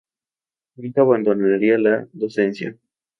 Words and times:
Nunca 0.77 1.01
abandonaría 1.01 1.77
la 1.77 2.07
docencia. 2.11 2.75